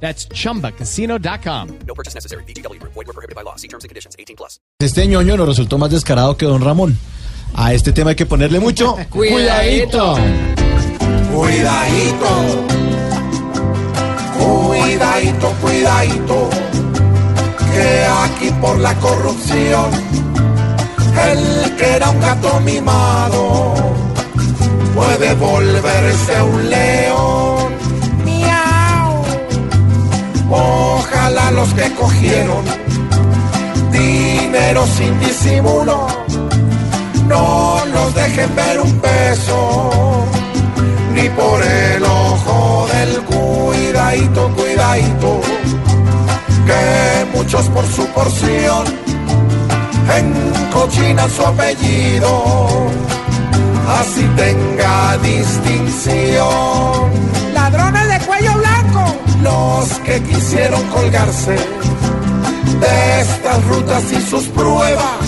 [0.00, 1.68] That's chumbacasino.com.
[1.86, 2.44] No purchase necessary.
[2.44, 2.80] BGW.
[2.82, 3.56] Void were prohibited by law.
[3.56, 4.14] See terms and conditions.
[4.18, 4.60] 18 plus.
[4.78, 6.96] Este ñoño nos resultó más descarado que don Ramón.
[7.54, 10.16] A este tema hay que ponerle mucho cuidadito.
[11.32, 12.26] Cuidadito,
[14.38, 16.50] cuidadito, cuidadito,
[17.72, 19.90] que aquí por la corrupción,
[21.28, 23.74] el que era un gato mimado,
[24.94, 27.15] puede volverse un león.
[31.08, 32.64] Ojalá los que cogieron
[33.92, 36.08] dinero sin disimulo,
[37.28, 40.26] no los dejen ver un peso
[41.14, 45.40] ni por el ojo del cuidadito, cuidadito,
[46.66, 48.84] que muchos por su porción
[50.18, 52.88] encochinan su apellido,
[54.00, 56.66] así tenga distinción.
[60.06, 61.56] Que quisieron colgarse
[62.80, 65.26] de estas rutas y sus pruebas,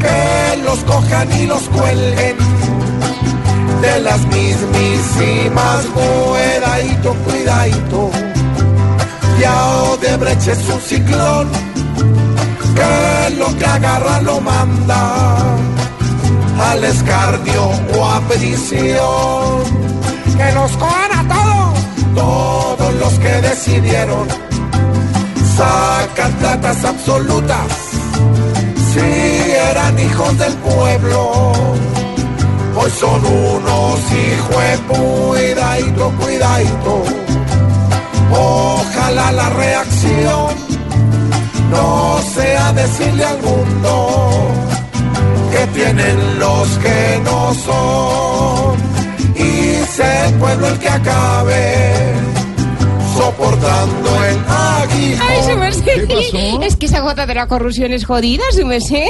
[0.00, 2.36] que los cojan y los cuelguen
[3.82, 8.10] de las mismísimas cuidadito, cuidadito.
[9.38, 11.48] Ya Odebrecht es un ciclón
[12.74, 15.36] que lo que agarra lo manda
[16.70, 19.84] al escarnio o a prisión.
[20.38, 21.33] Que nos cojan a
[23.54, 24.26] decidieron
[25.56, 27.68] sacar platas absolutas.
[28.92, 29.00] Si
[29.70, 31.52] eran hijos del pueblo
[32.76, 37.04] hoy son unos hijos de cuidadito.
[38.32, 40.46] Ojalá la reacción
[41.70, 43.92] no sea decirle al mundo
[45.52, 48.76] que tienen los que no son
[49.36, 51.93] y sea el pueblo el que acabe
[53.36, 55.26] soportando el aguijón.
[55.28, 56.62] Ay, su merced.
[56.62, 59.06] Es que esa gota de la corrupción es jodida, su merced.